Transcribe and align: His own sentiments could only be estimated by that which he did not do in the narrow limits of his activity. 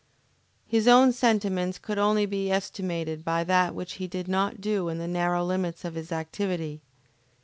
His 0.65 0.87
own 0.87 1.11
sentiments 1.11 1.77
could 1.77 1.99
only 1.99 2.25
be 2.25 2.49
estimated 2.49 3.23
by 3.23 3.43
that 3.43 3.75
which 3.75 3.93
he 4.01 4.07
did 4.07 4.27
not 4.27 4.59
do 4.59 4.89
in 4.89 4.97
the 4.97 5.07
narrow 5.07 5.43
limits 5.45 5.85
of 5.85 5.93
his 5.93 6.11
activity. 6.11 6.81